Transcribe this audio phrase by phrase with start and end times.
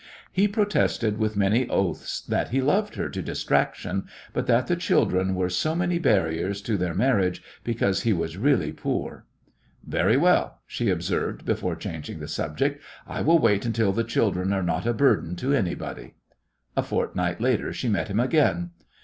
[0.33, 5.35] He protested with many oaths that he loved her to distraction, but that the children
[5.35, 9.27] were so many barriers to their marriage because he was really poor.
[9.85, 14.63] "Very well," she observed, before changing the subject, "I will wait until the children are
[14.63, 16.15] not a burden to anybody."
[16.75, 18.71] A fortnight later she met him again.